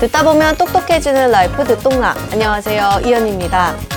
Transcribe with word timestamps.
듣다 0.00 0.24
보면 0.24 0.56
똑똑해지는 0.56 1.30
라이프 1.30 1.62
듣똑라. 1.62 2.14
안녕하세요. 2.32 3.02
이현입니다. 3.04 3.89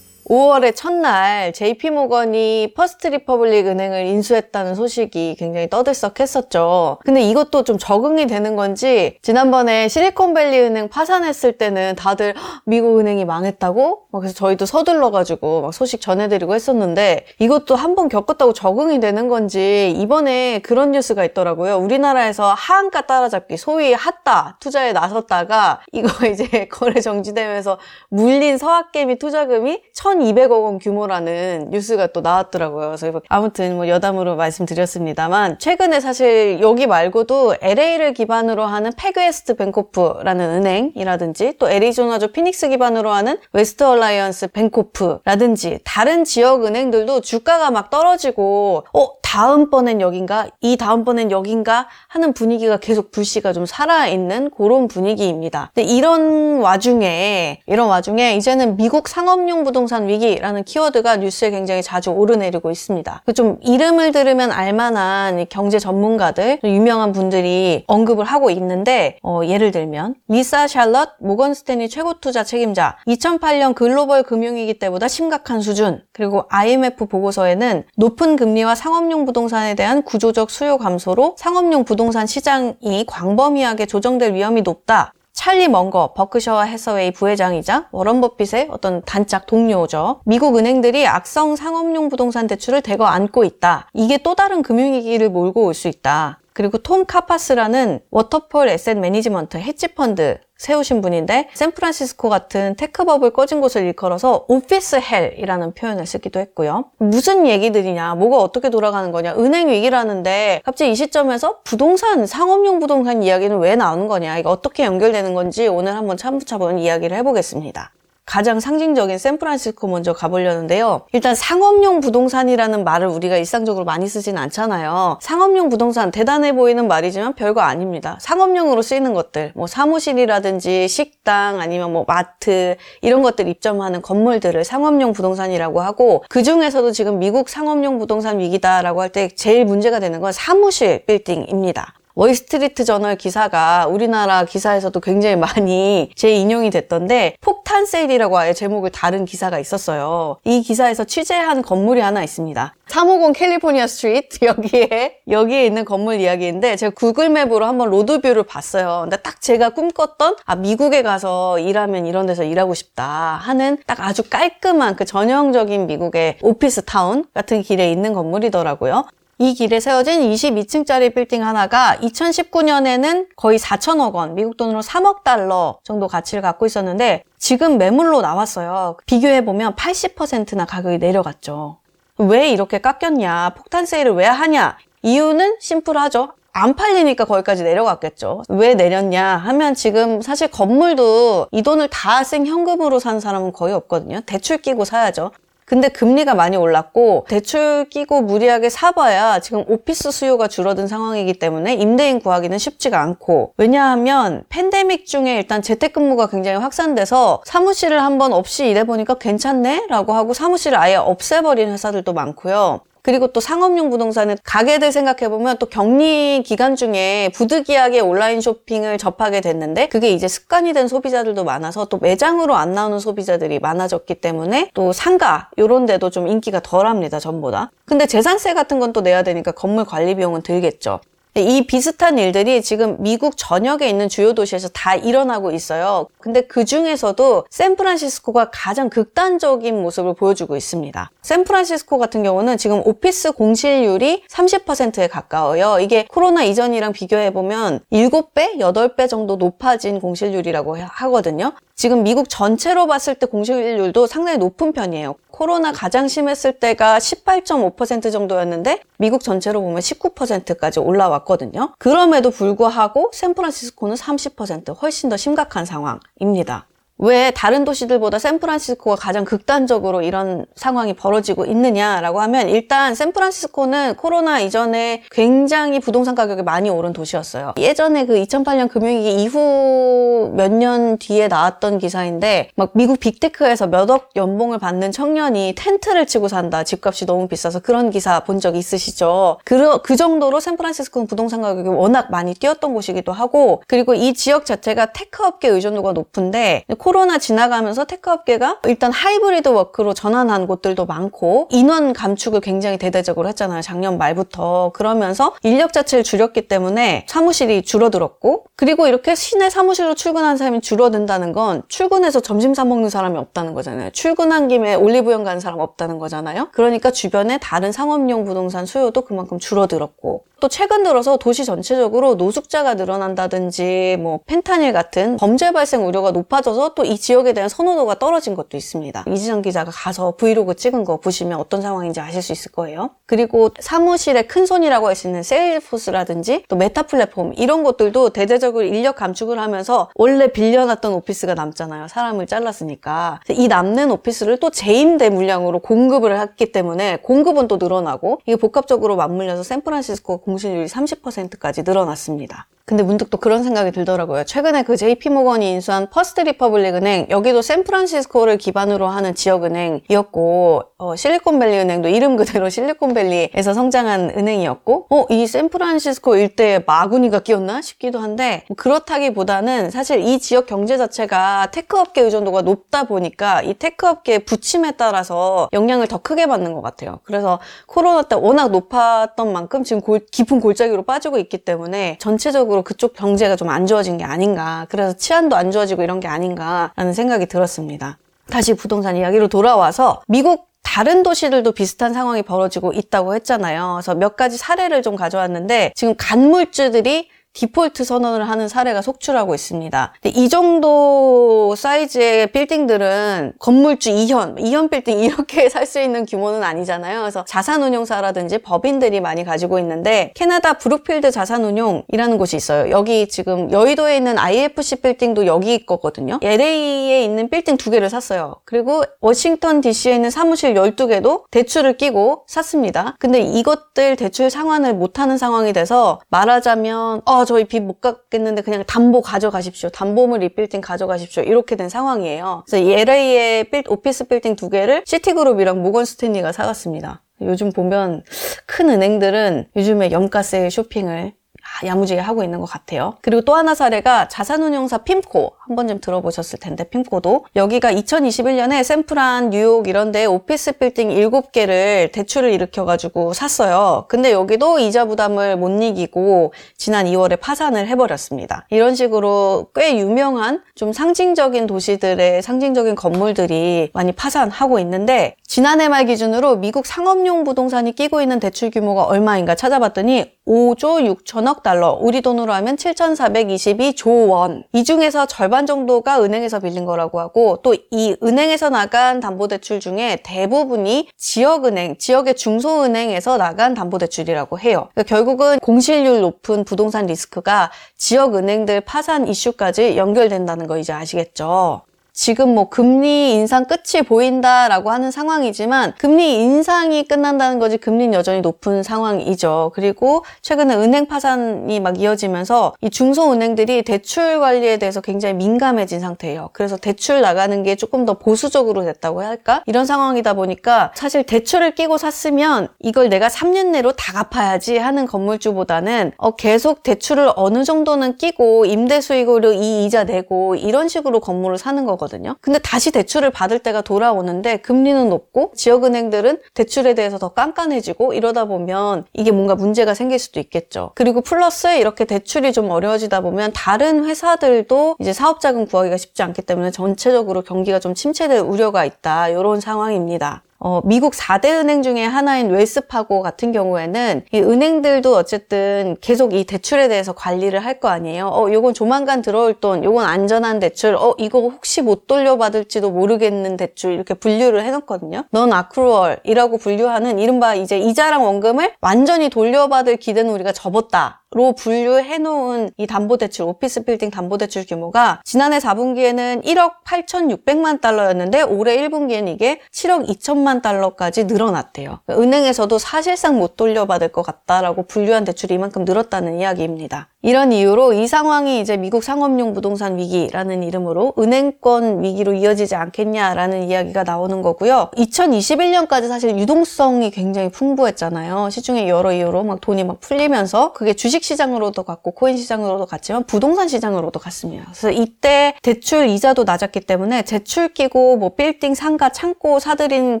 5월의 0.28 0.74
첫날 0.76 1.52
JP모건이 1.52 2.74
퍼스트 2.74 3.08
리퍼블릭 3.08 3.66
은행을 3.66 4.06
인수했다는 4.06 4.74
소식이 4.74 5.36
굉장히 5.38 5.68
떠들썩했었죠. 5.68 6.98
근데 7.04 7.22
이것도 7.22 7.64
좀 7.64 7.78
적응이 7.78 8.26
되는 8.26 8.56
건지 8.56 9.18
지난번에 9.22 9.88
실리콘밸리 9.88 10.58
은행 10.60 10.88
파산했을 10.88 11.58
때는 11.58 11.94
다들 11.96 12.34
미국 12.64 12.98
은행이 13.00 13.24
망했다고 13.24 14.04
그래서 14.12 14.34
저희도 14.34 14.66
서둘러 14.66 15.10
가지고 15.10 15.62
막 15.62 15.74
소식 15.74 16.00
전해드리고 16.00 16.54
했었는데 16.54 17.26
이것도 17.38 17.74
한 17.76 17.94
번 17.94 18.08
겪었다고 18.08 18.52
적응이 18.54 18.98
되는 18.98 19.28
건지 19.28 19.94
이번에 19.96 20.58
그런 20.64 20.90
뉴스가 20.90 21.24
있더라고요. 21.26 21.76
우리나라에서 21.78 22.52
하한가 22.54 23.02
따라잡기 23.02 23.56
소위 23.56 23.92
하따 23.92 24.56
투자에 24.58 24.92
나섰다가 24.92 25.82
이거 25.92 26.08
이제 26.26 26.66
거래 26.72 27.00
정지되면서 27.00 27.78
물린 28.08 28.58
서학개미 28.58 29.20
투자금이 29.20 29.80
1,200억 30.18 30.64
원 30.64 30.78
규모라는 30.78 31.68
뉴스가 31.70 32.08
또 32.08 32.20
나왔더라고요. 32.20 32.86
그래서 32.86 33.20
아무튼 33.28 33.76
뭐 33.76 33.88
여담으로 33.88 34.36
말씀드렸습니다만 34.36 35.58
최근에 35.58 36.00
사실 36.00 36.60
여기 36.60 36.86
말고도 36.86 37.56
LA를 37.60 38.14
기반으로 38.14 38.64
하는 38.64 38.90
팩웨스트 38.96 39.56
뱅코프라는 39.56 40.50
은행이라든지 40.50 41.54
또 41.58 41.70
애리조나주 41.70 42.32
피닉스 42.32 42.68
기반으로 42.68 43.10
하는 43.10 43.38
웨스턴 43.52 43.84
얼라이언스 43.84 44.48
뱅코프라든지 44.48 45.80
다른 45.84 46.24
지역 46.24 46.64
은행들도 46.64 47.20
주가가 47.20 47.70
막 47.70 47.90
떨어지고 47.90 48.84
어 48.92 49.23
다음번엔 49.34 50.00
여긴가 50.00 50.46
이 50.60 50.76
다음번엔 50.76 51.32
여긴가 51.32 51.88
하는 52.06 52.32
분위기가 52.34 52.76
계속 52.76 53.10
불씨가 53.10 53.52
좀 53.52 53.66
살아있는 53.66 54.50
그런 54.56 54.86
분위기입니다. 54.86 55.72
근데 55.74 55.88
이런 55.88 56.60
와중에 56.60 57.60
이런 57.66 57.88
와중에 57.88 58.36
이제는 58.36 58.76
미국 58.76 59.08
상업용 59.08 59.64
부동산 59.64 60.06
위기라는 60.06 60.62
키워드가 60.62 61.16
뉴스에 61.16 61.50
굉장히 61.50 61.82
자주 61.82 62.10
오르내리고 62.10 62.70
있습니다. 62.70 63.22
그좀 63.26 63.58
이름을 63.62 64.12
들으면 64.12 64.52
알만한 64.52 65.46
경제 65.48 65.80
전문가들, 65.80 66.60
유명한 66.62 67.10
분들이 67.10 67.82
언급을 67.88 68.24
하고 68.24 68.50
있는데 68.50 69.18
어, 69.24 69.40
예를 69.44 69.72
들면 69.72 70.14
리사 70.28 70.68
샬럿 70.68 71.14
모건 71.18 71.54
스탠리 71.54 71.88
최고 71.88 72.20
투자 72.20 72.44
책임자 72.44 72.98
2008년 73.08 73.74
글로벌 73.74 74.22
금융위기 74.22 74.78
때보다 74.78 75.08
심각한 75.08 75.60
수준 75.60 76.04
그리고 76.12 76.44
IMF 76.50 77.06
보고서에는 77.06 77.82
높은 77.96 78.36
금리와 78.36 78.76
상업용 78.76 79.23
부동산에 79.24 79.74
대한 79.74 80.02
구조적 80.02 80.50
수요 80.50 80.78
감소로 80.78 81.34
상업용 81.38 81.84
부동산 81.84 82.26
시장이 82.26 83.04
광범위하게 83.06 83.86
조정될 83.86 84.34
위험이 84.34 84.62
높다. 84.62 85.12
찰리 85.32 85.66
먼거 85.68 86.12
버크셔와 86.14 86.62
해서웨이 86.62 87.10
부회장이자 87.10 87.88
워런 87.90 88.20
버핏의 88.20 88.68
어떤 88.70 89.02
단짝 89.02 89.46
동료죠. 89.46 90.20
미국 90.24 90.56
은행들이 90.56 91.06
악성 91.08 91.56
상업용 91.56 92.08
부동산 92.08 92.46
대출을 92.46 92.82
대거 92.82 93.04
안고 93.04 93.42
있다. 93.42 93.88
이게 93.94 94.16
또 94.18 94.36
다른 94.36 94.62
금융위기를 94.62 95.30
몰고 95.30 95.64
올 95.64 95.74
수 95.74 95.88
있다. 95.88 96.38
그리고 96.54 96.78
톰 96.78 97.04
카파스라는 97.04 98.00
워터폴 98.10 98.68
에셋 98.68 98.98
매니지먼트 98.98 99.56
헤지펀드 99.58 100.38
세우신 100.56 101.02
분인데 101.02 101.48
샌프란시스코 101.52 102.28
같은 102.28 102.76
tech 102.76 102.98
bubble 102.98 103.30
꺼진 103.30 103.60
곳을 103.60 103.82
일컬어서 103.82 104.46
office 104.48 105.00
hell이라는 105.00 105.74
표현을 105.74 106.06
쓰기도 106.06 106.38
했고요. 106.38 106.84
무슨 106.98 107.48
얘기들이냐, 107.48 108.14
뭐가 108.14 108.38
어떻게 108.38 108.70
돌아가는 108.70 109.10
거냐, 109.10 109.34
은행 109.34 109.68
위기라는데 109.68 110.62
갑자기 110.64 110.92
이 110.92 110.94
시점에서 110.94 111.58
부동산, 111.64 112.24
상업용 112.24 112.78
부동산 112.78 113.24
이야기는 113.24 113.58
왜 113.58 113.74
나오는 113.74 114.06
거냐, 114.06 114.38
이거 114.38 114.50
어떻게 114.50 114.84
연결되는 114.84 115.34
건지 115.34 115.66
오늘 115.66 115.96
한번 115.96 116.16
참부차본 116.16 116.78
이야기를 116.78 117.16
해보겠습니다. 117.16 117.92
가장 118.26 118.58
상징적인 118.58 119.18
샌프란시스코 119.18 119.86
먼저 119.86 120.12
가보려는데요. 120.12 121.02
일단 121.12 121.34
상업용 121.34 122.00
부동산이라는 122.00 122.82
말을 122.82 123.06
우리가 123.06 123.36
일상적으로 123.36 123.84
많이 123.84 124.08
쓰진 124.08 124.38
않잖아요. 124.38 125.18
상업용 125.20 125.68
부동산 125.68 126.10
대단해 126.10 126.52
보이는 126.52 126.88
말이지만 126.88 127.34
별거 127.34 127.60
아닙니다. 127.60 128.16
상업용으로 128.20 128.82
쓰이는 128.82 129.14
것들, 129.14 129.52
뭐 129.54 129.66
사무실이라든지 129.66 130.88
식당 130.88 131.60
아니면 131.60 131.92
뭐 131.92 132.04
마트 132.08 132.76
이런 133.02 133.22
것들 133.22 133.46
입점하는 133.46 134.02
건물들을 134.02 134.64
상업용 134.64 135.12
부동산이라고 135.12 135.82
하고 135.82 136.24
그 136.28 136.42
중에서도 136.42 136.90
지금 136.92 137.18
미국 137.18 137.48
상업용 137.48 137.98
부동산 137.98 138.40
위기다라고 138.40 139.00
할 139.02 139.14
때 139.14 139.28
제일 139.28 139.64
문제가 139.64 140.00
되는 140.00 140.20
건 140.20 140.32
사무실 140.32 141.04
빌딩입니다. 141.06 141.94
월스트리트 142.16 142.84
저널 142.84 143.16
기사가 143.16 143.86
우리나라 143.88 144.44
기사에서도 144.44 144.98
굉장히 145.00 145.34
많이 145.34 146.10
재인용이 146.14 146.70
됐던데 146.70 147.36
폭탄 147.40 147.86
세일이라고 147.86 148.38
아예 148.38 148.52
제목을 148.52 148.90
단 148.90 149.24
기사가 149.24 149.58
있었어요. 149.58 150.38
이 150.44 150.62
기사에서 150.62 151.04
취재한 151.04 151.62
건물이 151.62 152.00
하나 152.00 152.22
있습니다. 152.22 152.74
350 152.86 153.36
캘리포니아 153.36 153.88
스트리트 153.88 154.44
여기에 154.46 155.22
여기에 155.28 155.66
있는 155.66 155.84
건물 155.84 156.20
이야기인데 156.20 156.76
제가 156.76 156.94
구글맵으로 156.94 157.66
한번 157.66 157.90
로드뷰를 157.90 158.44
봤어요. 158.44 159.00
근데 159.02 159.16
딱 159.16 159.40
제가 159.40 159.70
꿈꿨던 159.70 160.36
아 160.44 160.54
미국에 160.54 161.02
가서 161.02 161.58
일하면 161.58 162.06
이런 162.06 162.26
데서 162.26 162.44
일하고 162.44 162.74
싶다 162.74 163.04
하는 163.42 163.78
딱 163.86 163.98
아주 164.00 164.22
깔끔한 164.22 164.94
그 164.94 165.04
전형적인 165.04 165.88
미국의 165.88 166.38
오피스 166.42 166.84
타운 166.84 167.24
같은 167.34 167.62
길에 167.62 167.90
있는 167.90 168.12
건물이더라고요. 168.12 169.04
이 169.38 169.54
길에 169.54 169.80
세워진 169.80 170.20
22층짜리 170.30 171.14
빌딩 171.14 171.44
하나가 171.44 171.96
2019년에는 172.00 173.26
거의 173.36 173.58
4천억 173.58 174.14
원, 174.14 174.34
미국 174.34 174.56
돈으로 174.56 174.80
3억 174.80 175.24
달러 175.24 175.78
정도 175.82 176.06
가치를 176.06 176.40
갖고 176.42 176.66
있었는데 176.66 177.24
지금 177.38 177.78
매물로 177.78 178.20
나왔어요. 178.20 178.96
비교해보면 179.06 179.74
80%나 179.74 180.64
가격이 180.66 180.98
내려갔죠. 180.98 181.78
왜 182.18 182.48
이렇게 182.50 182.78
깎였냐? 182.78 183.54
폭탄 183.56 183.86
세일을 183.86 184.12
왜 184.12 184.24
하냐? 184.26 184.78
이유는 185.02 185.56
심플하죠. 185.60 186.32
안 186.56 186.76
팔리니까 186.76 187.24
거기까지 187.24 187.64
내려갔겠죠. 187.64 188.42
왜 188.48 188.74
내렸냐 188.74 189.38
하면 189.38 189.74
지금 189.74 190.22
사실 190.22 190.46
건물도 190.46 191.48
이 191.50 191.62
돈을 191.62 191.88
다 191.88 192.22
쓴 192.22 192.46
현금으로 192.46 193.00
산 193.00 193.18
사람은 193.18 193.52
거의 193.52 193.74
없거든요. 193.74 194.20
대출 194.24 194.58
끼고 194.58 194.84
사야죠. 194.84 195.32
근데 195.66 195.88
금리가 195.88 196.34
많이 196.34 196.56
올랐고 196.56 197.26
대출 197.28 197.86
끼고 197.88 198.22
무리하게 198.22 198.68
사봐야 198.68 199.40
지금 199.40 199.64
오피스 199.66 200.10
수요가 200.10 200.46
줄어든 200.46 200.86
상황이기 200.86 201.38
때문에 201.38 201.74
임대인 201.74 202.20
구하기는 202.20 202.58
쉽지가 202.58 203.00
않고 203.00 203.54
왜냐하면 203.56 204.44
팬데믹 204.50 205.06
중에 205.06 205.36
일단 205.36 205.62
재택근무가 205.62 206.26
굉장히 206.28 206.58
확산돼서 206.58 207.42
사무실을 207.46 208.02
한번 208.02 208.32
없이 208.32 208.68
일해보니까 208.68 209.14
괜찮네? 209.14 209.86
라고 209.88 210.12
하고 210.12 210.34
사무실을 210.34 210.78
아예 210.78 210.96
없애버린 210.96 211.70
회사들도 211.70 212.12
많고요. 212.12 212.80
그리고 213.04 213.26
또 213.26 213.40
상업용 213.40 213.90
부동산은 213.90 214.38
가게들 214.42 214.90
생각해보면 214.90 215.58
또 215.58 215.66
격리 215.66 216.42
기간 216.42 216.74
중에 216.74 217.30
부득이하게 217.34 218.00
온라인 218.00 218.40
쇼핑을 218.40 218.96
접하게 218.96 219.42
됐는데 219.42 219.88
그게 219.88 220.08
이제 220.08 220.26
습관이 220.26 220.72
된 220.72 220.88
소비자들도 220.88 221.44
많아서 221.44 221.84
또 221.84 221.98
매장으로 221.98 222.54
안 222.56 222.72
나오는 222.72 222.98
소비자들이 222.98 223.58
많아졌기 223.58 224.14
때문에 224.16 224.70
또 224.72 224.94
상가 224.94 225.50
이런 225.58 225.84
데도 225.84 226.08
좀 226.08 226.26
인기가 226.26 226.60
덜합니다 226.60 227.18
전보다. 227.20 227.70
근데 227.84 228.06
재산세 228.06 228.54
같은 228.54 228.78
건 228.80 228.94
또 228.94 229.00
내야 229.00 229.22
되니까 229.24 229.50
건물 229.52 229.84
관리 229.84 230.14
비용은 230.14 230.42
들겠죠 230.42 231.00
이 231.36 231.66
비슷한 231.66 232.16
일들이 232.16 232.62
지금 232.62 232.96
미국 233.00 233.36
전역에 233.36 233.88
있는 233.88 234.08
주요 234.08 234.34
도시에서 234.34 234.68
다 234.68 234.94
일어나고 234.94 235.50
있어요. 235.50 236.06
근데 236.20 236.42
그 236.42 236.64
중에서도 236.64 237.46
샌프란시스코가 237.50 238.50
가장 238.52 238.88
극단적인 238.88 239.82
모습을 239.82 240.14
보여주고 240.14 240.56
있습니다. 240.56 241.10
샌프란시스코 241.22 241.98
같은 241.98 242.22
경우는 242.22 242.56
지금 242.56 242.82
오피스 242.84 243.32
공실률이 243.32 244.22
30%에 244.28 245.08
가까워요. 245.08 245.78
이게 245.80 246.06
코로나 246.08 246.44
이전이랑 246.44 246.92
비교해보면 246.92 247.80
7배, 247.90 248.58
8배 248.58 249.08
정도 249.08 249.34
높아진 249.34 249.98
공실률이라고 249.98 250.76
하거든요. 250.76 251.52
지금 251.74 252.04
미국 252.04 252.28
전체로 252.28 252.86
봤을 252.86 253.16
때 253.16 253.26
공실률도 253.26 254.06
상당히 254.06 254.38
높은 254.38 254.72
편이에요. 254.72 255.16
코로나 255.30 255.72
가장 255.72 256.06
심했을 256.06 256.60
때가 256.60 256.98
18.5% 256.98 258.12
정도였는데 258.12 258.80
미국 258.96 259.24
전체로 259.24 259.60
보면 259.60 259.80
19%까지 259.80 260.78
올라왔거든요. 260.78 261.74
그럼에도 261.78 262.30
불구하고 262.30 263.10
샌프란시스코는 263.12 263.96
30% 263.96 264.80
훨씬 264.80 265.08
더 265.08 265.16
심각한 265.16 265.64
상황입니다. 265.64 266.66
왜 266.98 267.32
다른 267.32 267.64
도시들보다 267.64 268.18
샌프란시스코가 268.18 268.96
가장 268.96 269.24
극단적으로 269.24 270.00
이런 270.02 270.46
상황이 270.54 270.92
벌어지고 270.94 271.44
있느냐라고 271.44 272.20
하면 272.20 272.48
일단 272.48 272.94
샌프란시스코는 272.94 273.96
코로나 273.96 274.38
이전에 274.40 275.02
굉장히 275.10 275.80
부동산 275.80 276.14
가격이 276.14 276.42
많이 276.42 276.70
오른 276.70 276.92
도시였어요. 276.92 277.54
예전에 277.58 278.06
그 278.06 278.14
2008년 278.14 278.68
금융위기 278.70 279.22
이후 279.22 280.30
몇 280.34 280.54
년 280.54 280.98
뒤에 280.98 281.26
나왔던 281.26 281.78
기사인데 281.78 282.50
막 282.54 282.70
미국 282.74 283.00
빅테크에서 283.00 283.66
몇억 283.66 284.10
연봉을 284.14 284.58
받는 284.58 284.92
청년이 284.92 285.54
텐트를 285.56 286.06
치고 286.06 286.28
산다. 286.28 286.62
집값이 286.64 287.06
너무 287.06 287.26
비싸서 287.28 287.60
그런 287.60 287.90
기사 287.90 288.20
본 288.20 288.38
적 288.38 288.56
있으시죠? 288.56 289.38
그, 289.44 289.80
그 289.82 289.96
정도로 289.96 290.38
샌프란시스코는 290.40 291.06
부동산 291.06 291.40
가격이 291.40 291.68
워낙 291.68 292.10
많이 292.10 292.34
뛰었던 292.34 292.74
곳이기도 292.74 293.12
하고 293.12 293.62
그리고 293.66 293.94
이 293.94 294.12
지역 294.12 294.44
자체가 294.44 294.92
테크 294.92 295.24
업계 295.24 295.48
의존도가 295.48 295.92
높은데 295.92 296.64
코로나 296.84 297.16
지나가면서 297.16 297.86
테크 297.86 298.10
업계가 298.10 298.58
일단 298.66 298.92
hybrid 298.92 299.48
work로 299.48 299.94
전환한 299.94 300.46
곳들도 300.46 300.84
많고 300.84 301.48
인원 301.50 301.94
감축을 301.94 302.42
굉장히 302.42 302.76
대대적으로 302.76 303.26
했잖아요. 303.28 303.62
작년 303.62 303.96
말부터. 303.96 304.70
그러면서 304.74 305.32
인력 305.42 305.72
자체를 305.72 306.04
줄였기 306.04 306.46
때문에 306.46 307.06
사무실이 307.08 307.62
줄어들었고 307.62 308.44
그리고 308.54 308.86
이렇게 308.86 309.14
시내 309.14 309.48
사무실로 309.48 309.94
출근하는 309.94 310.36
사람이 310.36 310.60
줄어든다는 310.60 311.32
건 311.32 311.62
출근해서 311.68 312.20
점심 312.20 312.52
사 312.52 312.66
먹는 312.66 312.90
사람이 312.90 313.16
없다는 313.16 313.54
거잖아요. 313.54 313.88
출근한 313.92 314.48
김에 314.48 314.74
올리브영 314.74 315.24
가는 315.24 315.40
사람 315.40 315.60
없다는 315.60 315.98
거잖아요. 315.98 316.50
그러니까 316.52 316.90
주변에 316.90 317.38
다른 317.38 317.72
상업용 317.72 318.26
부동산 318.26 318.66
수요도 318.66 319.06
그만큼 319.06 319.38
줄어들었고 319.38 320.24
또 320.40 320.48
최근 320.48 320.82
들어서 320.82 321.16
도시 321.16 321.46
전체적으로 321.46 322.16
노숙자가 322.16 322.74
늘어난다든지 322.74 323.96
뭐 323.98 324.20
펜타닐 324.26 324.74
같은 324.74 325.16
범죄 325.16 325.52
발생 325.52 325.86
우려가 325.86 326.10
높아져서 326.10 326.73
또 326.74 326.84
이 326.84 326.98
지역에 326.98 327.32
대한 327.32 327.48
선호도가 327.48 327.98
떨어진 327.98 328.34
것도 328.34 328.56
있습니다. 328.56 329.04
이지정 329.08 329.42
기자가 329.42 329.70
가서 329.72 330.16
브이로그 330.16 330.54
찍은 330.54 330.84
거 330.84 330.98
보시면 330.98 331.38
어떤 331.40 331.62
상황인지 331.62 332.00
아실 332.00 332.20
수 332.22 332.32
있을 332.32 332.52
거예요. 332.52 332.90
그리고 333.06 333.50
사무실의 333.58 334.28
큰 334.28 334.44
손이라고 334.46 334.86
할 334.88 334.94
수 334.94 335.06
있는 335.08 335.22
세일즈포스라든지 335.22 336.44
또 336.48 336.56
메타 336.56 336.82
플랫폼 336.84 337.32
이런 337.36 337.64
것들도 337.64 338.10
대대적으로 338.10 338.64
인력 338.64 338.96
감축을 338.96 339.38
하면서 339.38 339.88
원래 339.96 340.28
빌려놨던 340.28 340.92
오피스가 340.92 341.34
남잖아요. 341.34 341.88
사람을 341.88 342.26
잘랐으니까. 342.26 343.20
이 343.30 343.48
남는 343.48 343.90
오피스를 343.90 344.38
또 344.38 344.50
재임대 344.50 345.10
물량으로 345.10 345.60
공급을 345.60 346.20
했기 346.20 346.52
때문에 346.52 346.98
공급은 347.02 347.48
또 347.48 347.56
늘어나고 347.56 348.20
이게 348.26 348.36
복합적으로 348.36 348.96
맞물려서 348.96 349.42
샌프란시스코 349.42 350.18
공실률이 350.18 350.66
30%까지 350.66 351.62
늘어났습니다. 351.62 352.46
근데 352.66 352.82
문득 352.82 353.10
또 353.10 353.18
그런 353.18 353.42
생각이 353.42 353.72
들더라고요. 353.72 354.24
최근에 354.24 354.62
그 354.62 354.78
JP모건이 354.78 355.50
인수한 355.52 355.90
퍼스트 355.90 356.22
리퍼블릭 356.22 356.76
은행, 356.76 357.06
여기도 357.10 357.42
샌프란시스코를 357.42 358.38
기반으로 358.38 358.86
하는 358.86 359.14
지역은행이었고, 359.14 360.62
어, 360.78 360.96
실리콘밸리 360.96 361.58
은행도 361.58 361.90
이름 361.90 362.16
그대로 362.16 362.48
실리콘밸리에서 362.48 363.52
성장한 363.52 364.14
은행이었고, 364.16 364.86
어, 364.88 365.06
이 365.10 365.26
샌프란시스코 365.26 366.16
일대에 366.16 366.60
마구니가 366.66 367.18
끼었나 367.18 367.60
싶기도 367.60 367.98
한데, 367.98 368.44
뭐 368.48 368.56
그렇다기보다는 368.56 369.70
사실 369.70 370.00
이 370.00 370.18
지역 370.18 370.46
경제 370.46 370.78
자체가 370.78 371.50
테크업계 371.52 372.00
의존도가 372.00 372.40
높다 372.42 372.84
보니까 372.84 373.42
이 373.42 373.52
테크업계의 373.52 374.20
부침에 374.20 374.70
따라서 374.78 375.50
영향을 375.52 375.86
더 375.86 375.98
크게 375.98 376.26
받는 376.26 376.54
것 376.54 376.62
같아요. 376.62 377.00
그래서 377.02 377.40
코로나 377.66 378.00
때 378.04 378.16
워낙 378.16 378.50
높았던 378.50 379.34
만큼 379.34 379.64
지금 379.64 379.82
골, 379.82 380.00
깊은 380.10 380.40
골짜기로 380.40 380.84
빠지고 380.84 381.18
있기 381.18 381.44
때문에 381.44 381.98
전체적으로 382.00 382.53
그쪽 382.62 382.94
경제가 382.94 383.36
좀 383.36 383.48
안 383.48 383.66
좋아진 383.66 383.98
게 383.98 384.04
아닌가. 384.04 384.66
그래서 384.68 384.94
치안도 384.96 385.36
안 385.36 385.50
좋아지고 385.50 385.82
이런 385.82 386.00
게 386.00 386.08
아닌가라는 386.08 386.92
생각이 386.92 387.26
들었습니다. 387.26 387.98
다시 388.30 388.54
부동산 388.54 388.96
이야기로 388.96 389.28
돌아와서 389.28 390.02
미국 390.08 390.48
다른 390.62 391.02
도시들도 391.02 391.52
비슷한 391.52 391.92
상황이 391.92 392.22
벌어지고 392.22 392.72
있다고 392.72 393.14
했잖아요. 393.14 393.74
그래서 393.76 393.94
몇 393.94 394.16
가지 394.16 394.36
사례를 394.38 394.82
좀 394.82 394.96
가져왔는데 394.96 395.72
지금 395.76 395.94
건물주들이 395.96 397.08
디폴트 397.34 397.84
선언을 397.84 398.28
하는 398.28 398.48
사례가 398.48 398.80
속출하고 398.80 399.34
있습니다. 399.34 399.94
이 400.04 400.28
정도 400.28 401.54
사이즈의 401.56 402.28
빌딩들은 402.28 403.34
건물주 403.38 403.90
2현, 403.90 404.38
2현 404.38 404.70
빌딩 404.70 405.00
이렇게 405.00 405.48
살 405.50 405.64
수 405.64 405.80
있는 405.80 406.04
규모는 406.06 406.44
아니잖아요. 406.44 407.00
그래서 407.00 407.24
자산운용사라든지 407.24 408.38
법인들이 408.38 409.00
많이 409.00 409.24
가지고 409.24 409.58
있는데 409.58 410.12
캐나다 410.14 410.52
브룩필드 410.54 411.10
자산운용이라는 411.10 412.18
곳이 412.18 412.36
있어요. 412.36 412.70
여기 412.70 413.08
지금 413.08 413.50
여의도에 413.50 413.96
있는 413.96 414.18
IFC 414.18 414.76
빌딩도 414.76 415.26
여기 415.26 415.64
거거든요. 415.64 416.18
LA에 416.22 417.02
있는 417.02 417.30
빌딩 417.30 417.56
두 417.56 417.70
개를 417.70 417.88
샀어요. 417.90 418.36
그리고 418.44 418.82
워싱턴 419.00 419.62
DC에 419.62 419.94
있는 419.94 420.10
사무실 420.10 420.54
12개도 420.54 421.24
대출을 421.30 421.76
끼고 421.78 422.24
샀습니다. 422.26 422.94
근데 422.98 423.20
이것들 423.20 423.96
대출 423.96 424.30
상환을 424.30 424.74
못하는 424.74 425.16
상황이 425.18 425.52
돼서 425.52 426.00
말하자면 426.10 427.02
어, 427.06 427.23
저희 427.24 427.44
빚 427.44 427.60
못 427.60 427.80
갚겠는데 427.80 428.42
그냥 428.42 428.64
담보 428.66 429.00
가져가십시오. 429.02 429.70
담보물 429.70 430.20
이 430.20 430.25
빌딩 430.25 430.60
가져가십시오. 430.60 431.22
이렇게 431.22 431.56
된 431.56 431.68
상황이에요. 431.68 432.44
그래서 432.46 432.64
이 432.64 432.72
LA의 432.72 433.44
빌, 433.44 433.62
오피스 433.68 434.04
빌딩 434.04 434.36
두 434.36 434.50
개를 434.50 434.82
시티그룹이랑 434.86 435.62
모건 435.62 435.84
스탠리가 435.84 436.32
사갔습니다. 436.32 437.02
요즘 437.22 437.52
보면 437.52 438.02
큰 438.46 438.68
은행들은 438.70 439.46
요즘에 439.56 439.92
염가에 439.92 440.50
쇼핑을 440.50 441.14
야무지게 441.64 442.00
하고 442.00 442.24
있는 442.24 442.40
것 442.40 442.46
같아요. 442.46 442.94
그리고 443.00 443.22
또 443.22 443.34
하나 443.34 443.54
사례가 443.54 444.08
자산운용사 444.08 444.78
핌코 444.78 445.32
한 445.38 445.56
번쯤 445.56 445.80
들어보셨을 445.80 446.38
텐데 446.40 446.64
핌코도 446.64 447.24
여기가 447.36 447.72
2021년에 447.72 448.62
샌프란, 448.64 449.30
뉴욕 449.30 449.68
이런 449.68 449.92
데 449.92 450.06
오피스 450.06 450.52
빌딩 450.52 450.90
7개를 450.90 451.92
대출을 451.92 452.32
일으켜가지고 452.32 453.12
샀어요. 453.12 453.86
근데 453.88 454.12
여기도 454.12 454.58
이자 454.58 454.86
부담을 454.86 455.36
못 455.36 455.54
이기고 455.62 456.32
지난 456.56 456.86
2월에 456.86 457.20
파산을 457.20 457.68
해버렸습니다. 457.68 458.46
이런 458.50 458.74
식으로 458.74 459.48
꽤 459.54 459.78
유명한 459.78 460.42
좀 460.54 460.72
상징적인 460.72 461.46
도시들의 461.46 462.22
상징적인 462.22 462.74
건물들이 462.74 463.70
많이 463.72 463.92
파산하고 463.92 464.58
있는데 464.60 465.16
지난해 465.26 465.68
말 465.68 465.84
기준으로 465.86 466.36
미국 466.36 466.66
상업용 466.66 467.24
부동산이 467.24 467.72
끼고 467.72 468.00
있는 468.00 468.20
대출 468.20 468.50
규모가 468.50 468.84
얼마인가 468.84 469.34
찾아봤더니 469.34 470.12
5조 470.26 470.96
6천억 470.96 471.42
달러, 471.42 471.78
우리 471.80 472.00
돈으로 472.00 472.32
하면 472.32 472.56
7,422조 472.56 474.08
원. 474.08 474.44
이 474.52 474.64
중에서 474.64 475.06
절반 475.06 475.46
정도가 475.46 476.02
은행에서 476.02 476.40
빌린 476.40 476.64
거라고 476.64 477.00
하고 477.00 477.38
또 477.42 477.54
이 477.70 477.96
은행에서 478.02 478.50
나간 478.50 479.00
담보대출 479.00 479.58
중에 479.60 479.98
대부분이 480.04 480.88
지역은행, 480.96 481.76
지역의 481.78 482.14
중소은행에서 482.14 483.16
나간 483.16 483.54
담보대출이라고 483.54 484.38
해요. 484.38 484.68
그러니까 484.74 484.82
결국은 484.84 485.38
공실률 485.40 486.00
높은 486.00 486.44
부동산 486.44 486.86
리스크가 486.86 487.50
지역은행들 487.76 488.60
파산 488.62 489.08
이슈까지 489.08 489.76
연결된다는 489.76 490.46
거 490.46 490.56
이제 490.58 490.72
아시겠죠? 490.72 491.62
지금 491.96 492.34
뭐 492.34 492.48
금리 492.48 493.12
인상 493.12 493.44
끝이 493.44 493.82
보인다라고 493.86 494.72
하는 494.72 494.90
상황이지만 494.90 495.74
금리 495.78 496.20
인상이 496.22 496.82
끝난다는 496.82 497.38
거지 497.38 497.56
금리는 497.56 497.94
여전히 497.94 498.20
높은 498.20 498.64
상황이죠. 498.64 499.52
그리고 499.54 500.04
최근에 500.20 500.56
은행 500.56 500.86
파산이 500.86 501.60
막 501.60 501.80
이어지면서 501.80 502.54
이 502.60 502.68
중소은행들이 502.68 503.62
대출 503.62 504.18
관리에 504.18 504.56
대해서 504.56 504.80
굉장히 504.80 505.14
민감해진 505.14 505.78
상태예요. 505.78 506.30
그래서 506.32 506.56
대출 506.56 507.00
나가는 507.00 507.44
게 507.44 507.54
조금 507.54 507.84
더 507.84 507.94
보수적으로 507.94 508.64
됐다고 508.64 509.02
할까? 509.02 509.44
이런 509.46 509.64
상황이다 509.64 510.14
보니까 510.14 510.72
사실 510.74 511.04
대출을 511.04 511.54
끼고 511.54 511.78
샀으면 511.78 512.48
이걸 512.58 512.88
내가 512.88 513.06
3년 513.06 513.50
내로 513.50 513.70
다 513.70 513.92
갚아야지 513.92 514.58
하는 514.58 514.86
건물주보다는 514.86 515.92
어 515.98 516.10
계속 516.16 516.64
대출을 516.64 517.12
어느 517.14 517.44
정도는 517.44 517.98
끼고 517.98 518.46
임대 518.46 518.80
수익으로 518.80 519.32
이 519.32 519.64
이자 519.64 519.84
내고 519.84 520.34
이런 520.34 520.66
식으로 520.66 520.98
건물을 520.98 521.38
사는 521.38 521.64
거거든요. 521.64 521.83
거거든요. 521.84 522.16
근데 522.20 522.38
다시 522.38 522.70
대출을 522.70 523.10
받을 523.10 523.38
때가 523.38 523.60
돌아오는데 523.60 524.38
금리는 524.38 524.88
높고 524.88 525.32
지역은행들은 525.36 526.18
대출에 526.34 526.74
대해서 526.74 526.98
더 526.98 527.10
깐깐해지고 527.10 527.92
이러다 527.92 528.24
보면 528.24 528.84
이게 528.92 529.10
뭔가 529.10 529.34
문제가 529.34 529.74
생길 529.74 529.98
수도 529.98 530.20
있겠죠. 530.20 530.72
그리고 530.74 531.00
플러스 531.00 531.56
이렇게 531.56 531.84
대출이 531.84 532.32
좀 532.32 532.50
어려워지다 532.50 533.00
보면 533.00 533.32
다른 533.34 533.84
회사들도 533.84 534.76
이제 534.80 534.92
사업자금 534.92 535.46
구하기가 535.46 535.76
쉽지 535.76 536.02
않기 536.02 536.22
때문에 536.22 536.50
전체적으로 536.50 537.22
경기가 537.22 537.58
좀 537.58 537.74
침체될 537.74 538.20
우려가 538.20 538.64
있다. 538.64 539.08
이런 539.08 539.40
상황입니다. 539.40 540.22
어, 540.46 540.60
미국 540.62 540.92
4대 540.92 541.30
은행 541.40 541.62
중에 541.62 541.86
하나인 541.86 542.28
웰스파고 542.28 543.00
같은 543.00 543.32
경우에는 543.32 544.02
이 544.12 544.18
은행들도 544.20 544.94
어쨌든 544.94 545.74
계속 545.80 546.12
이 546.12 546.24
대출에 546.24 546.68
대해서 546.68 546.92
관리를 546.92 547.42
할 547.42 547.54
거 547.60 547.68
아니에요. 547.68 548.08
어, 548.08 548.30
요건 548.32 548.52
조만간 548.52 549.00
들어올 549.00 549.34
돈, 549.40 549.62
요건 549.64 549.86
안전한 549.86 550.40
대출, 550.40 550.74
어, 550.74 550.92
이거 550.98 551.20
혹시 551.20 551.62
못 551.62 551.86
돌려받을지도 551.86 552.72
모르겠는 552.72 553.36
대출 553.38 553.72
이렇게 553.72 553.94
분류를 553.94 554.44
해놓거든요. 554.44 555.04
non-accrual이라고 555.12 556.36
분류하는 556.38 556.98
이른바 556.98 557.36
이제 557.36 557.56
이자랑 557.58 558.04
원금을 558.04 558.54
완전히 558.60 559.08
돌려받을 559.08 559.76
기대는 559.76 560.12
우리가 560.12 560.32
접었다. 560.32 561.03
로 561.14 561.32
분류해 561.32 561.98
놓은 561.98 562.50
이 562.56 562.66
담보대출, 562.66 563.24
오피스 563.24 563.64
빌딩 563.64 563.90
담보대출 563.90 564.46
규모가 564.46 565.00
지난해 565.04 565.38
4분기에는 565.38 566.24
1억 566.24 566.64
8,600만 566.66 567.60
달러였는데 567.60 568.22
올해 568.22 568.56
1분기에는 568.56 569.14
이게 569.14 569.40
7억 569.52 569.88
2천만 569.88 570.42
달러까지 570.42 571.04
늘어났대요. 571.04 571.78
은행에서도 571.88 572.58
사실상 572.58 573.16
못 573.18 573.36
돌려받을 573.36 573.88
것 573.88 574.02
같다라고 574.02 574.64
분류한 574.64 575.04
대출이 575.04 575.34
이만큼 575.34 575.64
늘었다는 575.64 576.18
이야기입니다. 576.18 576.88
이런 577.04 577.32
이유로 577.32 577.74
이 577.74 577.86
상황이 577.86 578.40
이제 578.40 578.56
미국 578.56 578.82
상업용 578.82 579.34
부동산 579.34 579.76
위기라는 579.76 580.42
이름으로 580.42 580.94
은행권 580.98 581.82
위기로 581.82 582.14
이어지지 582.14 582.54
않겠냐라는 582.54 583.42
이야기가 583.42 583.84
나오는 583.84 584.22
거고요. 584.22 584.70
2021년까지 584.74 585.88
사실 585.88 586.18
유동성이 586.18 586.90
굉장히 586.90 587.28
풍부했잖아요. 587.28 588.30
시중에 588.30 588.70
여러 588.70 588.90
이유로 588.90 589.22
막 589.22 589.42
돈이 589.42 589.64
막 589.64 589.80
풀리면서 589.80 590.54
그게 590.54 590.72
주식 590.72 591.04
시장으로도 591.04 591.64
갔고 591.64 591.90
코인 591.90 592.16
시장으로도 592.16 592.64
갔지만 592.64 593.04
부동산 593.04 593.48
시장으로도 593.48 594.00
갔습니다. 594.00 594.44
그래서 594.46 594.70
이때 594.70 595.34
대출 595.42 595.88
이자도 595.88 596.24
낮았기 596.24 596.60
때문에 596.60 597.02
대출 597.02 597.52
끼고 597.52 597.98
뭐 597.98 598.14
빌딩 598.14 598.54
상가 598.54 598.88
창고 598.88 599.40
사들인 599.40 600.00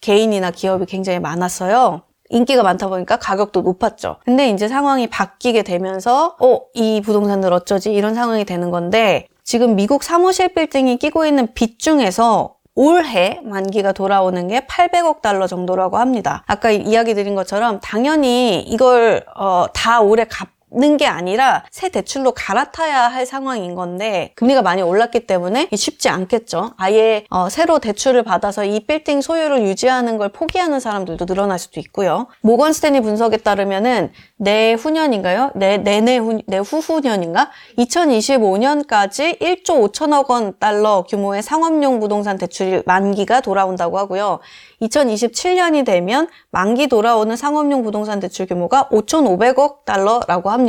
개인이나 0.00 0.52
기업이 0.52 0.86
굉장히 0.86 1.18
많았어요. 1.18 2.02
인기가 2.30 2.62
많다 2.62 2.88
보니까 2.88 3.16
가격도 3.16 3.62
높았죠. 3.62 4.16
근데 4.24 4.48
이제 4.48 4.68
상황이 4.68 5.06
바뀌게 5.06 5.62
되면서 5.62 6.36
어, 6.40 6.60
이 6.74 7.00
부동산들 7.00 7.52
어쩌지? 7.52 7.92
이런 7.92 8.14
상황이 8.14 8.44
되는 8.44 8.70
건데 8.70 9.28
지금 9.44 9.76
미국 9.76 10.02
사무실 10.02 10.48
빌딩이 10.52 10.98
끼고 10.98 11.24
있는 11.26 11.54
빚 11.54 11.78
중에서 11.78 12.56
올해 12.74 13.40
만기가 13.42 13.92
돌아오는 13.92 14.48
게 14.48 14.60
800억 14.66 15.22
달러 15.22 15.46
정도라고 15.46 15.96
합니다. 15.96 16.44
아까 16.46 16.70
이야기 16.70 17.14
드린 17.14 17.34
것처럼 17.34 17.80
당연히 17.80 18.60
이걸 18.60 19.24
어, 19.34 19.66
다 19.72 20.00
올해 20.00 20.24
갚 20.24 20.55
는게 20.72 21.06
아니라 21.06 21.64
새 21.70 21.90
대출로 21.90 22.32
갈아타야 22.32 23.06
할 23.06 23.24
상황인 23.24 23.76
건데 23.76 24.32
금리가 24.34 24.62
많이 24.62 24.82
올랐기 24.82 25.26
때문에 25.26 25.68
쉽지 25.72 26.08
않겠죠. 26.08 26.72
아예 26.76 27.24
어, 27.30 27.48
새로 27.48 27.78
대출을 27.78 28.24
받아서 28.24 28.64
이 28.64 28.80
빌딩 28.80 29.20
소유를 29.20 29.62
유지하는 29.62 30.18
걸 30.18 30.28
포기하는 30.30 30.80
사람들도 30.80 31.24
늘어날 31.24 31.60
수도 31.60 31.78
있고요. 31.78 32.26
모건 32.40 32.72
스탠리 32.72 33.00
분석에 33.00 33.36
따르면은 33.36 34.10
내후년인가요? 34.38 35.52
내 35.54 35.78
내내 35.78 36.18
후 36.18 36.40
내후후년인가? 36.48 37.50
2025년까지 37.78 39.40
1조 39.40 39.92
5천억 39.92 40.30
원 40.30 40.58
달러 40.58 41.04
규모의 41.08 41.44
상업용 41.44 42.00
부동산 42.00 42.38
대출이 42.38 42.82
만기가 42.86 43.40
돌아온다고 43.40 43.98
하고요. 43.98 44.40
2027년이 44.82 45.86
되면 45.86 46.28
만기 46.50 46.88
돌아오는 46.88 47.34
상업용 47.34 47.82
부동산 47.82 48.20
대출 48.20 48.46
규모가 48.46 48.88
5,500억 48.90 49.84
달러라고 49.84 50.50
합니다. 50.50 50.65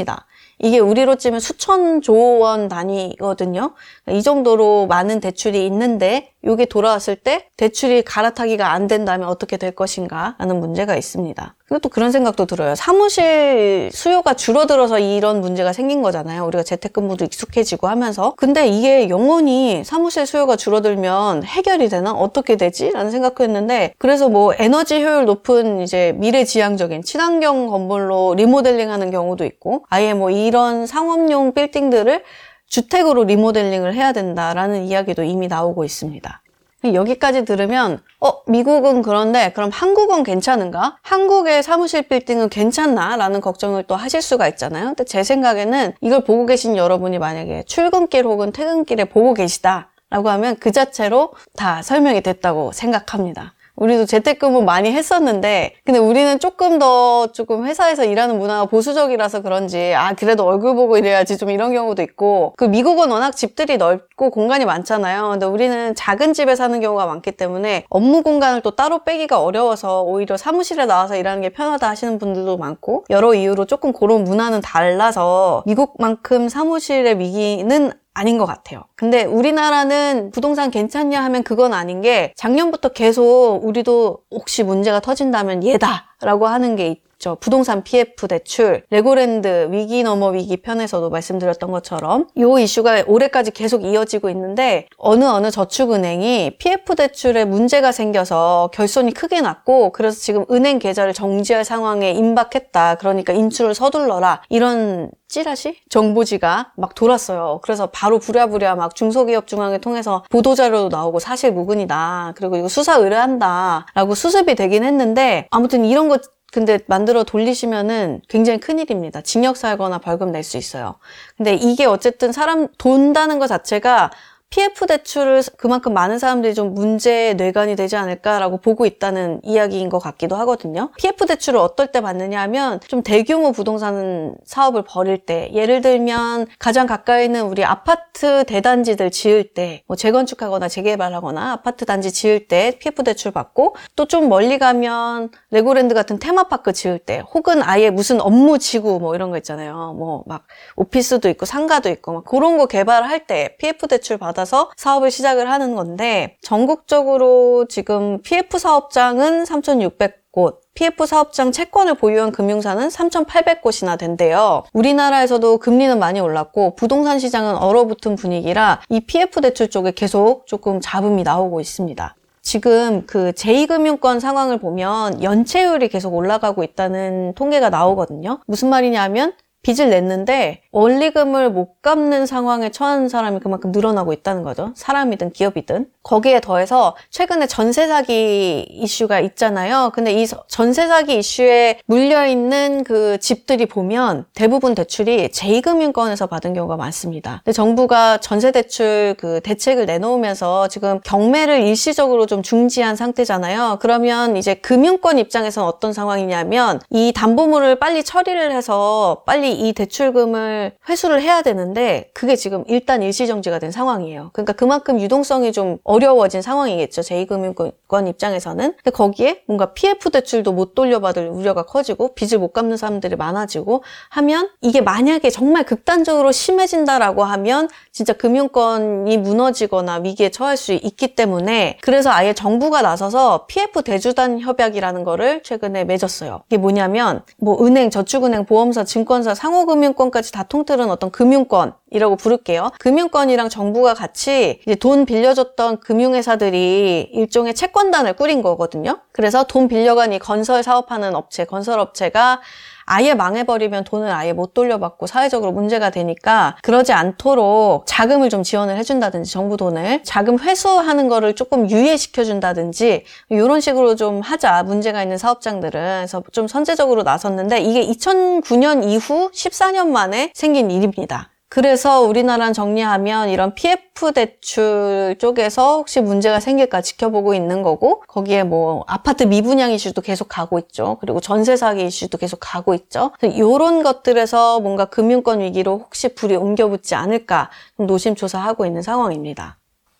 이게 0.60 0.80
우리로 0.80 1.18
치면 1.18 1.39
수천조 1.39 2.39
원 2.39 2.68
단위거든요. 2.68 3.74
이 4.10 4.24
정도로 4.24 4.88
많은 4.88 5.20
대출이 5.20 5.66
있는데 5.68 6.34
이게 6.44 6.66
돌아왔을 6.66 7.16
때 7.16 7.50
대출이 7.58 8.04
갈아타기가 8.04 8.72
안 8.72 8.88
된다면 8.88 9.27
어떻게 9.27 9.58
될 9.58 9.72
것인가 9.72 10.36
하는 10.39 10.60
문제가 10.60 10.96
있습니다. 10.96 11.56
그리고 11.67 11.79
또 11.79 11.89
그런 11.89 12.12
생각도 12.12 12.45
들어요. 12.45 12.75
사무실 12.75 13.89
수요가 13.91 14.33
줄어들어서 14.33 15.00
이런 15.00 15.41
문제가 15.41 15.74
생긴 15.74 16.01
거잖아요. 16.01 16.45
우리가 16.45 16.63
재택근무도 16.63 17.25
익숙해지고 17.25 17.88
하면서. 17.88 18.33
근데 18.38 18.67
이게 18.67 19.09
영원히 19.09 19.83
사무실 19.83 20.25
수요가 20.25 20.55
줄어들면 20.55 21.43
해결이 21.43 21.89
되나? 21.89 22.13
어떻게 22.13 22.55
되지? 22.55 22.91
라는 22.91 23.12
생각도 23.12 23.43
했는데 23.43 23.93
그래서 23.97 24.29
뭐 24.29 24.53
에너지 24.57 24.95
효율 25.03 25.25
높은 25.25 25.81
이제 25.81 26.13
미래지향적인 26.17 27.03
친환경 27.03 27.67
건물로 27.67 28.36
리모델링 28.36 28.89
하는 28.89 29.12
경우도 29.12 29.43
있고 29.43 29.83
아예 29.89 30.13
뭐 30.13 30.31
이런 30.31 30.88
상업용 30.88 31.53
빌딩들을 31.53 32.24
주택으로 32.67 33.25
리모델링을 33.25 33.93
해야 33.93 34.13
된다라는 34.13 34.86
이야기도 34.86 35.24
이미 35.24 35.47
나오고 35.47 35.83
있습니다. 35.83 36.41
여기까지 36.84 37.43
들으면 37.46 38.00
어 38.19 38.41
미국은 38.48 39.01
그런데 39.01 39.51
그럼 39.53 39.69
한국은 39.74 40.24
괜찮은가? 40.24 40.98
한국의 41.01 41.63
사무실 41.63 42.03
빌딩은 42.03 42.50
괜찮나? 42.50 43.17
라는 43.17 43.41
걱정을 43.41 43.84
또 43.84 43.96
하실 43.96 44.22
수가 44.22 44.48
있잖아요. 44.50 44.86
근데 44.88 45.03
제 45.03 45.24
생각에는 45.24 45.93
이걸 46.01 46.24
보고 46.24 46.46
계신 46.46 46.77
여러분이 46.77 47.19
만약에 47.19 47.63
출근길 47.63 48.25
혹은 48.25 48.51
퇴근길에 48.51 49.05
보고 49.05 49.34
계시다 49.34 49.89
라고 50.10 50.29
하면 50.29 50.55
그 50.57 50.72
자체로 50.72 51.34
다 51.55 51.81
설명이 51.81 52.22
됐다고 52.22 52.72
생각합니다. 52.72 53.53
우리도 53.77 54.05
재택근무 54.05 54.63
많이 54.63 54.91
했었는데 54.91 55.75
근데 55.86 56.00
우리는 56.00 56.39
조금 56.39 56.79
더 56.79 57.27
조금 57.31 57.65
회사에서 57.65 58.03
일하는 58.03 58.38
문화가 58.39 58.65
보수적이라서 58.65 59.41
그런지 59.41 59.93
아 59.96 60.13
그래도 60.13 60.46
얼굴 60.46 60.75
보고 60.75 60.98
이래야지 60.98 61.38
좀 61.38 61.50
이런 61.50 61.74
경우도 61.74 62.01
있고 62.01 62.53
그 62.57 62.65
미국은 62.65 63.10
워낙 63.10 63.31
집들이 63.31 63.77
넓고 63.77 64.31
공간이 64.31 64.65
많잖아요. 64.65 65.29
근데 65.29 65.46
우리는 65.46 65.93
작은 65.96 66.34
집에 66.34 66.55
사는 66.55 66.79
경우가 66.79 67.05
많기 67.05 67.31
때문에 67.31 67.86
업무 67.89 68.24
공간을 68.24 68.62
또 68.62 68.72
따로 68.75 69.03
빼기가 69.03 69.41
어려워서 69.41 70.03
오히려 70.03 70.38
사무실에 70.38 70.86
나와서 70.86 71.15
일하는 71.15 71.41
게 71.41 71.50
편하다 71.50 71.88
하시는 71.88 72.17
분들도 72.17 72.57
많고 72.57 73.05
여러 73.12 73.34
이유로 73.34 73.65
조금 73.65 73.93
그런 73.93 74.24
문화는 74.24 74.62
달라서 74.62 75.63
미국만큼 75.67 76.50
사무실의 76.50 77.19
위기는 77.19 77.91
아닌 78.17 78.39
것 78.39 78.47
같아요. 78.47 78.81
근데 78.95 79.25
우리나라는 79.25 80.31
부동산 80.31 80.71
괜찮냐 80.71 81.24
하면 81.25 81.43
그건 81.43 81.74
아닌 81.74 82.01
게 82.01 82.33
작년부터 82.36 82.89
계속 82.89 83.59
우리도 83.63 84.19
혹시 84.31 84.63
문제가 84.63 85.00
터진다면 85.00 85.63
얘다 85.63 86.15
라고 86.21 86.47
하는 86.47 86.75
게 86.75 87.00
있죠. 87.17 87.38
부동산 87.39 87.83
PF 87.83 88.27
대출, 88.27 88.83
레고랜드 88.89 89.69
위기 89.71 90.03
넘어 90.03 90.29
위기 90.29 90.57
편에서도 90.57 91.09
말씀드렸던 91.09 91.71
것처럼 91.71 92.27
이 92.36 92.45
이슈가 92.63 93.03
올해까지 93.07 93.51
계속 93.51 93.83
이어지고 93.83 94.29
있는데 94.29 94.88
어느 94.97 95.25
어느 95.25 95.51
저축은행이 95.51 96.57
PF 96.57 96.95
대출에 96.95 97.45
문제가 97.45 97.91
생겨서 97.91 98.69
결손이 98.74 99.13
크게 99.13 99.41
났고 99.41 99.91
그래서 99.91 100.19
지금 100.19 100.45
은행 100.50 100.79
계좌를 100.79 101.13
정지할 101.13 101.65
상황에 101.65 102.12
임박했다. 102.12 102.95
그러니까 102.95 103.33
인출을 103.33 103.75
서둘러라. 103.75 104.43
이런 104.50 105.12
찌라시? 105.27 105.75
정보지가 105.89 106.71
막 106.77 106.95
돌았어요. 106.95 107.59
그래서 107.62 107.88
바로 107.88 108.17
부랴부랴 108.19 108.75
막 108.75 108.95
중소기업 108.95 109.47
중앙을 109.47 109.81
통해서 109.81 110.24
보도자료도 110.29 110.89
나오고 110.89 111.19
사실 111.19 111.51
무근이다. 111.51 112.33
그리고 112.38 112.55
이거 112.55 112.69
수사 112.69 112.95
의뢰한다. 112.95 113.88
라고 113.93 114.15
수습이 114.15 114.55
되긴 114.55 114.83
했는데 114.83 115.47
아무튼 115.51 115.83
이런 115.83 116.07
거 116.07 116.19
근데 116.54 116.80
만들어 116.88 117.24
돌리시면은 117.24 118.22
굉장히 118.30 118.60
큰일입니다. 118.60 119.22
징역 119.22 119.58
살거나 119.58 119.98
벌금 120.00 120.32
낼 120.32 120.44
수 120.44 120.58
있어요. 120.58 120.96
근데 121.36 121.54
이게 121.56 121.86
어쨌든 121.86 122.32
사람 122.32 122.68
돈다는 122.77 123.38
것 123.39 123.48
자체가 123.48 124.12
PF 124.50 124.88
대출을 124.88 125.44
그만큼 125.58 125.94
많은 125.94 126.20
사람들이 126.20 126.54
좀 126.56 126.74
문제의 126.74 127.36
뇌관이 127.36 127.75
되지 127.75 127.96
않을까라고 127.98 128.58
보고 128.58 128.86
있다는 128.86 129.42
이야기인 129.44 129.89
것 129.89 130.00
같기도 130.00 130.36
하거든요. 130.38 130.89
PF 130.98 131.25
대출을 131.25 131.60
어떨 131.60 131.92
때 131.92 132.01
받느냐 132.01 132.42
하면 132.44 132.80
좀 132.88 133.04
대규모 133.04 133.51
부동산 133.51 134.36
사업을 134.46 134.84
벌일 134.88 135.18
때 135.25 135.51
예를 135.54 135.82
들면 135.82 136.48
가장 136.60 136.88
가까이 136.88 137.25
있는 137.25 137.44
우리 137.44 137.63
아파트 137.66 138.46
대단지들 138.46 139.12
지을 139.12 139.54
때 139.54 139.84
뭐 139.88 139.96
재건축하거나 139.96 140.68
재개발하거나 140.70 141.51
아파트 141.51 141.86
단지 141.86 142.12
지을 142.12 142.48
때 142.48 142.77
PF 142.80 143.04
대출 143.04 143.32
받고 143.32 143.75
또 143.96 144.08
좀 144.08 144.30
멀리 144.30 144.58
가면 144.58 145.30
레고랜드 145.51 145.94
같은 145.94 146.18
테마파크 146.20 146.72
지을 146.72 147.00
때 147.00 147.22
혹은 147.34 147.62
아예 147.62 147.89
무슨 147.89 148.22
업무 148.22 148.58
지구 148.58 149.00
뭐 149.00 149.13
이런 149.16 149.30
거 149.32 149.38
있잖아요. 149.38 149.94
뭐 149.98 150.24
막 150.25 150.46
오피스도 150.77 151.27
있고 151.30 151.46
상가도 151.46 151.89
있고 151.89 152.13
막 152.13 152.24
그런 152.25 152.58
거 152.58 152.66
개발할 152.68 153.27
때 153.27 153.56
PF 153.60 153.88
대출 153.88 154.18
받아 154.18 154.37
받아서 154.38 154.70
사업을 154.77 155.10
시작을 155.10 155.50
하는 155.50 155.75
건데 155.75 156.38
전국적으로 156.41 157.65
지금 157.67 158.22
PF 158.22 158.60
사업장은 158.60 159.44
3,600곳, 159.44 160.58
PF 160.75 161.08
사업장 161.08 161.51
채권을 161.51 161.96
보유한 161.96 162.32
금융사는 162.32 162.88
3,800곳이나 162.88 163.98
된대요. 163.98 164.63
우리나라에서도 164.74 165.58
금리는 165.58 165.98
많이 165.98 166.20
올랐고 166.20 166.75
부동산 166.75 167.17
시장은 167.17 167.56
얼어붙은 167.56 168.15
분위기라 168.15 168.82
이 168.89 169.00
PF 169.00 169.41
대출 169.41 169.70
쪽에 169.70 169.91
계속 169.91 170.46
조금 170.46 170.79
잡음이 170.79 171.24
나오고 171.24 171.60
있습니다. 171.60 172.15
지금 172.44 173.06
그 173.06 173.34
제2금융권 173.34 174.22
상황을 174.22 174.58
보면 174.60 175.22
연체율이 175.22 175.89
계속 175.89 176.13
올라가고 176.13 176.63
있다는 176.63 177.34
통계가 177.34 177.70
나오거든요. 177.70 178.39
무슨 178.48 178.70
말이냐면 178.70 179.34
빚을 179.67 179.89
냈는데 179.89 180.62
원리금을 180.71 181.50
못 181.51 181.81
갚는 181.81 182.25
상황에 182.25 182.69
처한 182.69 183.09
사람이 183.09 183.41
그만큼 183.41 183.74
늘어나고 183.74 184.13
있다는 184.13 184.43
거죠. 184.43 184.71
사람이든 184.75 185.33
기업이든. 185.33 185.88
거기에 186.03 186.39
더해서 186.39 186.95
최근에 187.09 187.47
전세 187.47 187.86
사기 187.88 188.65
이슈가 188.69 189.19
있잖아요. 189.19 189.91
근데 189.93 190.13
이 190.13 190.25
전세 190.47 190.88
사기 190.88 191.17
이슈에 191.17 191.79
물려 191.86 192.25
있는 192.25 192.86
그 192.86 193.17
집들이 193.19 193.65
보면 193.65 194.25
대부분 194.33 194.74
대출이 194.74 195.29
제2금융권에서 195.29 196.29
받은 196.29 196.53
경우가 196.53 196.77
많습니다. 196.77 197.41
근데 197.43 197.51
정부가 197.51 198.19
전세 198.19 198.53
대출 198.53 199.15
그 199.17 199.41
대책을 199.41 199.86
내놓으면서 199.86 200.69
지금 200.69 201.01
경매를 201.03 201.62
일시적으로 201.63 202.25
좀 202.25 202.41
중지한 202.41 202.95
상태잖아요. 202.95 203.79
그러면 203.81 204.38
이제 204.38 204.53
금융권 204.53 205.19
입장에서는 205.19 205.67
어떤 205.67 205.91
상황이냐면 205.91 206.79
이 206.89 207.12
담보물을 207.13 207.79
빨리 207.79 208.03
처리를 208.03 208.53
해서 208.53 209.24
빨리 209.25 209.56
이 209.57 209.73
대출금을 209.73 210.73
회수를 210.87 211.21
해야 211.21 211.41
되는데 211.41 212.09
그게 212.13 212.35
지금 212.35 212.63
일단 212.67 213.01
일시정지가 213.01 213.59
된 213.59 213.71
상황이에요. 213.71 214.29
그러니까 214.33 214.53
그만큼 214.53 214.99
유동성이 215.01 215.51
좀 215.51 215.77
어려워진 215.83 216.41
상황이겠죠. 216.41 217.01
제2금융권 217.01 218.07
입장에서는. 218.07 218.73
근데 218.75 218.91
거기에 218.91 219.41
뭔가 219.47 219.73
PF 219.73 220.09
대출도 220.09 220.51
못 220.53 220.75
돌려받을 220.75 221.27
우려가 221.27 221.63
커지고 221.63 222.13
빚을 222.13 222.39
못 222.39 222.53
갚는 222.53 222.77
사람들이 222.77 223.15
많아지고 223.15 223.83
하면 224.09 224.49
이게 224.61 224.81
만약에 224.81 225.29
정말 225.29 225.63
극단적으로 225.63 226.31
심해진다라고 226.31 227.23
하면 227.23 227.69
진짜 227.91 228.13
금융권이 228.13 229.17
무너지거나 229.17 230.01
위기에 230.03 230.29
처할 230.29 230.57
수 230.57 230.73
있기 230.73 231.15
때문에 231.15 231.77
그래서 231.81 232.11
아예 232.11 232.33
정부가 232.33 232.81
나서서 232.81 233.45
PF 233.47 233.83
대주단 233.83 234.39
협약이라는 234.39 235.03
거를 235.03 235.41
최근에 235.43 235.85
맺었어요. 235.85 236.43
이게 236.47 236.57
뭐냐면 236.57 237.23
뭐 237.37 237.65
은행, 237.65 237.89
저축은행, 237.89 238.45
보험사, 238.45 238.83
증권사, 238.83 239.33
상호금융권까지 239.38 240.34
다 240.34 240.44
통틀은 240.44 240.89
어떤 240.89 241.10
금융권이라고 241.12 242.17
부를게요. 242.17 242.72
금융권이랑 242.79 243.48
정부가 243.48 243.94
같이 243.94 244.60
이제 244.65 244.75
돈 244.75 245.06
빌려줬던 245.06 245.79
금융회사들이 245.79 247.12
일종의 247.13 247.53
채권단을 247.53 248.13
꾸린 248.13 248.41
거거든요. 248.41 249.00
그래서 249.13 249.44
돈 249.46 249.70
빌려간 249.70 250.12
이 250.12 250.20
건설 250.20 250.63
사업하는 250.63 251.15
업체, 251.15 251.46
건설업체가 251.46 252.41
아예 252.88 253.13
망해버리면 253.13 253.84
돈을 253.84 254.10
아예 254.10 254.34
못 254.34 254.56
돌려받고 254.56 255.06
사회적으로 255.06 255.51
문제가 255.51 255.91
되니까 255.91 256.58
그러지 256.63 256.94
않도록 256.94 257.84
자금을 257.86 258.29
좀 258.29 258.41
지원을 258.41 258.75
해준다든지 258.77 259.32
정부 259.32 259.58
돈을 259.58 260.01
자금 260.03 260.39
회수하는 260.39 261.08
거를 261.08 261.36
조금 261.36 261.70
유예시켜준다든지 261.70 263.03
이런 263.29 263.62
식으로 263.62 263.96
좀 263.96 264.22
하자 264.22 264.63
문제가 264.63 265.03
있는 265.03 265.20
사업장들은 265.20 266.08
그래서 266.08 266.24
좀 266.32 266.48
선제적으로 266.48 267.03
나섰는데 267.03 267.60
이게 267.60 267.86
2009년 267.86 268.84
이후 268.89 269.29
14년 269.34 269.88
만에 269.88 270.32
생긴 270.34 270.72
일입니다. 270.72 271.29
그래서 271.50 272.01
우리나라는 272.01 272.54
정리하면 272.54 273.30
이런 273.30 273.56
PF 273.56 274.12
대출 274.12 275.16
쪽에서 275.18 275.77
혹시 275.77 276.01
문제가 276.01 276.39
생길까 276.39 276.82
지켜보고 276.82 277.34
있는 277.34 277.63
거고 277.63 278.01
거기에 278.08 278.44
뭐 278.44 278.84
아파트 278.88 279.24
미분양 279.24 279.72
이슈도 279.72 280.01
계속 280.01 280.27
가고 280.27 280.60
있죠. 280.60 280.98
그리고 281.00 281.22
전세 281.22 281.56
사기 281.56 281.86
이슈도 281.86 282.18
계속 282.18 282.38
가고 282.42 282.74
있죠. 282.74 283.12
이런 283.22 283.82
것들에서 283.82 284.60
뭔가 284.60 284.86
금융권 284.86 285.39
위기로 285.39 285.80
혹시 285.80 286.10
불이 286.10 286.36
옮겨붙지 286.36 286.96
않을까 286.96 287.50
노심초사하고 287.77 288.66
있는 288.66 288.82
상황입니다. 288.82 289.58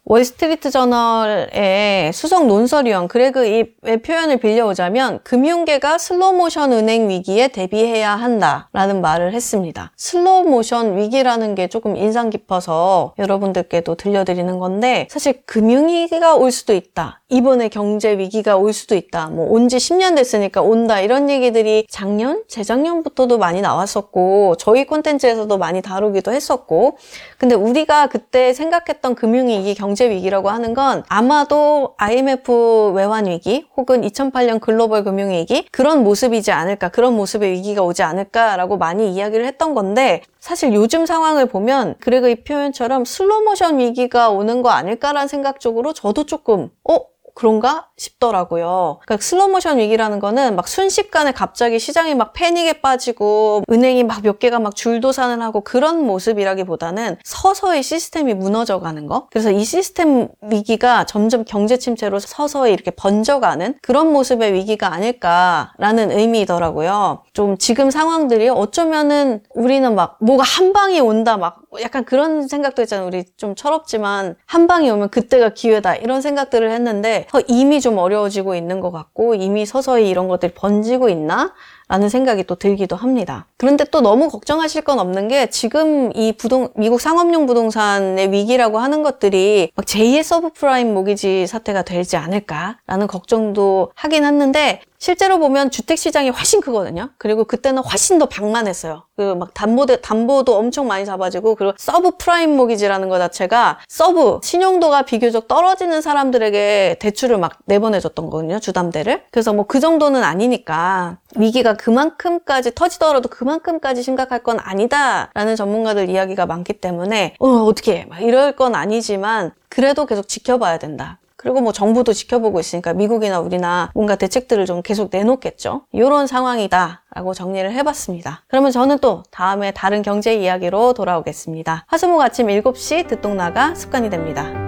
월스트리트 0.10 0.72
저널의 0.72 2.14
수석 2.14 2.48
논설위원 2.48 3.10
그레그 3.10 3.46
입의 3.46 4.02
표현을 4.02 4.38
빌려오자면 4.38 5.20
금융계가 5.24 5.98
슬로모션 5.98 6.72
은행 6.72 7.10
위기에 7.10 7.50
대비해야 7.50 8.16
한다라는 8.16 9.02
말을 9.02 9.34
했습니다. 9.34 9.92
슬로모션 9.98 10.98
위기라는 10.98 11.56
게 11.56 11.68
조금 11.68 11.98
인상 11.98 12.30
깊어서 12.30 13.16
여러분들께도 13.20 13.96
들려드리는 13.96 14.58
건데 14.60 15.10
사실 15.12 15.42
금융위기가 15.46 16.36
올 16.36 16.52
수도 16.52 16.72
있다. 16.72 17.20
이번에 17.30 17.68
경제 17.68 18.18
위기가 18.18 18.56
올 18.56 18.72
수도 18.72 18.96
있다. 18.96 19.28
뭐 19.28 19.48
온 19.52 19.68
지 19.68 19.76
10년 19.78 20.16
됐으니까 20.16 20.62
온다. 20.62 21.02
이런 21.02 21.30
얘기들이 21.30 21.86
작년, 21.90 22.44
재작년부터도 22.48 23.38
많이 23.38 23.60
나왔었고 23.60 24.56
저희 24.58 24.86
콘텐츠에서도 24.86 25.58
많이 25.58 25.82
다루기도 25.82 26.32
했었고 26.32 26.98
근데 27.38 27.54
우리가 27.54 28.08
그때 28.08 28.54
생각했던 28.54 29.16
금융위기, 29.16 29.76
경제 29.76 30.10
위기라고 30.10 30.50
하는 30.50 30.74
건 30.74 31.04
아마도 31.10 31.96
IMF 31.98 32.94
외환 32.96 33.26
위기 33.26 33.66
혹은 33.76 34.04
2008년 34.04 34.62
글로벌 34.62 35.04
금융위기 35.04 35.68
그런 35.70 36.06
모습이지 36.06 36.52
않을까, 36.54 36.88
그런 36.90 37.14
모습의 37.18 37.52
위기가 37.52 37.84
오지 37.84 38.04
않을까라고 38.04 38.78
많이 38.78 39.12
이야기를 39.14 39.46
했던 39.46 39.74
건데 39.74 40.22
사실 40.40 40.74
요즘 40.74 41.06
상황을 41.06 41.48
보면 41.48 41.96
그레그 42.00 42.30
이 42.30 42.36
표현처럼 42.46 43.04
슬로모션 43.04 43.80
위기가 43.80 44.30
오는 44.30 44.62
거 44.62 44.70
아닐까라는 44.70 45.28
생각 45.28 45.60
쪽으로 45.60 45.92
저도 45.92 46.26
조금 46.26 46.70
어? 46.90 47.00
그런가 47.38 47.88
싶더라고요. 47.98 48.98
그러니까 49.06 49.24
슬로모션 49.24 49.78
위기라는 49.78 50.20
거는 50.20 50.56
막 50.56 50.68
순식간에 50.68 51.32
갑자기 51.32 51.78
시장이 51.80 52.16
막 52.16 52.34
패닉에 52.34 52.82
빠지고 52.82 53.64
은행이 53.72 54.04
막 54.04 54.18
몇 54.28 54.40
개가 54.40 54.60
막 54.60 54.76
줄도산을 54.76 55.42
하고 55.42 55.62
그런 55.62 56.04
모습이라기보다는 56.06 57.18
서서히 57.24 57.84
시스템이 57.84 58.34
무너져 58.34 58.80
가는 58.80 59.06
거. 59.08 59.28
그래서 59.32 59.52
이 59.52 59.64
시스템 59.64 60.28
위기가 60.42 61.06
점점 61.06 61.46
경제 61.46 61.78
침체로 61.78 62.20
서서히 62.20 62.74
이렇게 62.74 62.92
번져가는 62.92 63.76
그런 63.82 64.12
모습의 64.12 64.54
위기가 64.54 64.92
아닐까라는 64.92 66.12
의미더라고요. 66.12 67.24
좀 67.34 67.58
지금 67.58 67.92
상황들이 67.92 68.50
어쩌면은 68.50 69.44
우리는 69.54 69.94
막 69.96 70.18
뭐가 70.20 70.44
한 70.44 70.74
방이 70.74 71.00
온다 71.00 71.38
막 71.38 71.62
약간 71.82 72.04
그런 72.04 72.48
생각도 72.48 72.82
있잖아요. 72.82 73.08
우리 73.08 73.24
좀 73.38 73.56
철없지만 73.56 74.36
한 74.46 74.68
방이 74.68 74.90
오면 74.90 75.10
그때가 75.10 75.50
기회다 75.50 75.96
이런 75.96 76.22
생각들을 76.22 76.70
했는데 76.72 77.27
이미 77.48 77.82
좀 77.82 77.98
어려워지고 77.98 78.56
있는 78.56 78.80
것 78.80 78.92
같고 78.92 79.36
이미 79.36 79.66
서서히 79.66 80.10
이런 80.10 80.28
것들이 80.28 80.54
번지고 80.54 81.10
있나? 81.10 81.54
라는 81.90 82.10
생각이 82.10 82.44
또 82.44 82.56
들기도 82.56 82.98
합니다. 82.98 83.46
그런데 83.56 83.86
또 83.86 84.02
너무 84.02 84.28
걱정하실 84.28 84.82
건 84.82 85.00
없는 85.00 85.30
게 85.30 85.50
지금 85.50 86.12
이 86.16 86.34
부동, 86.34 86.68
미국 86.76 87.00
상업용 87.00 87.46
부동산의 87.46 88.32
위기라고 88.34 88.80
하는 88.80 89.04
것들이 89.04 89.72
막 89.74 89.86
제2의 89.86 90.24
서브프라임 90.24 90.94
모기지 90.94 91.48
사태가 91.48 91.84
되지 91.84 92.18
않을까라는 92.18 93.08
걱정도 93.08 93.92
하긴 93.96 94.26
했는데 94.26 94.82
실제로 95.00 95.38
보면 95.40 95.70
주택 95.72 95.98
시장이 95.98 96.30
훨씬 96.30 96.60
크거든요. 96.62 97.10
그리고 97.18 97.44
그때는 97.46 97.84
훨씬 97.84 98.18
더 98.20 98.26
방만했어요. 98.28 99.04
그 99.16 99.36
막 99.38 99.54
담보 99.54 99.86
담보도 99.86 100.56
엄청 100.58 100.88
많이 100.88 101.06
잡아지고 101.06 101.56
그리고 101.56 101.74
서브 101.78 102.12
프라임 102.18 102.56
모기지라는 102.56 103.10
것 103.10 103.18
자체가 103.20 103.80
서브 103.88 104.40
신용도가 104.44 105.04
비교적 105.04 105.48
떨어지는 105.48 106.02
사람들에게 106.02 106.98
대출을 107.00 107.38
막 107.38 107.58
내보내줬던 107.66 108.26
거거든요. 108.26 108.60
주담대를. 108.60 109.24
그래서 109.32 109.54
뭐 109.54 109.66
그 109.68 109.80
정도는 109.80 110.24
아니니까 110.24 111.18
위기가 111.36 111.74
그만큼까지 111.76 112.74
터지더라도 112.74 113.28
그만큼까지 113.30 114.02
심각할 114.02 114.42
건 114.44 114.60
아니다라는 114.62 115.56
전문가들 115.56 116.10
이야기가 116.10 116.46
많기 116.46 116.74
때문에 116.74 117.36
어 117.40 117.48
어떻게 117.64 118.06
막 118.06 118.22
이럴 118.22 118.56
건 118.56 118.76
아니지만 118.76 119.52
그래도 119.70 120.06
계속 120.06 120.28
지켜봐야 120.28 120.80
된다. 120.80 121.20
그리고 121.48 121.62
뭐 121.62 121.72
정부도 121.72 122.12
지켜보고 122.12 122.60
있으니까 122.60 122.94
미국이나 122.94 123.40
우리나 123.40 123.90
뭔가 123.94 124.18
대책들을 124.18 124.66
좀 124.66 124.82
계속 124.82 125.08
내놓겠죠. 125.14 125.84
이런 125.94 126.28
상황이다 126.28 127.04
라고 127.16 127.34
정리를 127.34 127.72
해봤습니다. 127.72 128.44
그러면 128.50 128.72
저는 128.72 128.98
또 129.00 129.24
다음에 129.32 129.72
다른 129.72 130.02
경제 130.02 130.36
이야기로 130.36 130.92
돌아오겠습니다. 130.92 131.86
화수목 131.88 132.20
아침 132.20 132.48
7시 132.48 133.08
듣동나가 133.08 133.74
습관이 133.76 134.10
됩니다. 134.10 134.67